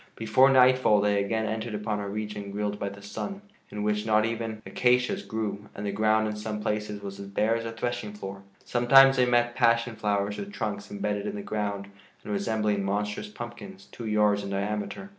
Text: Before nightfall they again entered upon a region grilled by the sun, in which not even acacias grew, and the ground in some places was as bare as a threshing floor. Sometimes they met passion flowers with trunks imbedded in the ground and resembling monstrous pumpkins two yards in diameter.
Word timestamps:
Before 0.15 0.49
nightfall 0.49 0.99
they 0.99 1.23
again 1.23 1.45
entered 1.45 1.75
upon 1.75 1.99
a 1.99 2.09
region 2.09 2.49
grilled 2.49 2.79
by 2.79 2.89
the 2.89 3.03
sun, 3.03 3.43
in 3.69 3.83
which 3.83 4.03
not 4.03 4.25
even 4.25 4.63
acacias 4.65 5.21
grew, 5.21 5.69
and 5.75 5.85
the 5.85 5.91
ground 5.91 6.27
in 6.27 6.35
some 6.35 6.59
places 6.59 7.03
was 7.03 7.19
as 7.19 7.27
bare 7.27 7.55
as 7.55 7.65
a 7.65 7.71
threshing 7.71 8.13
floor. 8.13 8.41
Sometimes 8.65 9.17
they 9.17 9.27
met 9.27 9.53
passion 9.55 9.95
flowers 9.95 10.37
with 10.39 10.51
trunks 10.51 10.89
imbedded 10.89 11.27
in 11.27 11.35
the 11.35 11.43
ground 11.43 11.87
and 12.23 12.33
resembling 12.33 12.83
monstrous 12.83 13.27
pumpkins 13.29 13.89
two 13.91 14.07
yards 14.07 14.41
in 14.41 14.49
diameter. 14.49 15.09